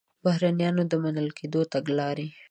د 0.03 0.03
بهرنیانو 0.25 0.83
د 0.91 0.93
منل 1.03 1.29
کېدلو 1.37 1.69
تګلاره 1.73 2.27